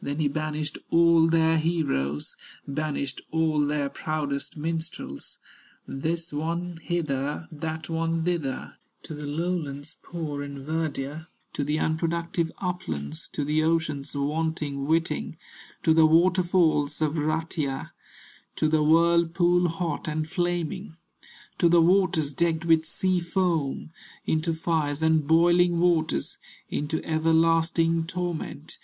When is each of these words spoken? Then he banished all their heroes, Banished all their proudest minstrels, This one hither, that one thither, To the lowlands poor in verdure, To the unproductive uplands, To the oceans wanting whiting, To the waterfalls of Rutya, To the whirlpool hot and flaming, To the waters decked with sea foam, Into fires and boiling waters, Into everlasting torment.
Then 0.00 0.16
he 0.18 0.28
banished 0.28 0.78
all 0.88 1.28
their 1.28 1.58
heroes, 1.58 2.38
Banished 2.66 3.20
all 3.30 3.60
their 3.66 3.90
proudest 3.90 4.56
minstrels, 4.56 5.36
This 5.86 6.32
one 6.32 6.78
hither, 6.82 7.46
that 7.52 7.90
one 7.90 8.24
thither, 8.24 8.78
To 9.02 9.12
the 9.12 9.26
lowlands 9.26 9.96
poor 10.02 10.42
in 10.42 10.64
verdure, 10.64 11.26
To 11.52 11.64
the 11.64 11.78
unproductive 11.78 12.50
uplands, 12.62 13.28
To 13.34 13.44
the 13.44 13.62
oceans 13.62 14.16
wanting 14.16 14.86
whiting, 14.86 15.36
To 15.82 15.92
the 15.92 16.06
waterfalls 16.06 17.02
of 17.02 17.18
Rutya, 17.18 17.90
To 18.56 18.68
the 18.70 18.82
whirlpool 18.82 19.68
hot 19.68 20.08
and 20.08 20.26
flaming, 20.26 20.96
To 21.58 21.68
the 21.68 21.82
waters 21.82 22.32
decked 22.32 22.64
with 22.64 22.86
sea 22.86 23.20
foam, 23.20 23.90
Into 24.24 24.54
fires 24.54 25.02
and 25.02 25.26
boiling 25.26 25.78
waters, 25.78 26.38
Into 26.70 27.04
everlasting 27.04 28.06
torment. 28.06 28.78